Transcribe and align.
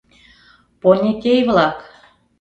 —Понетей-влак! 0.81 1.77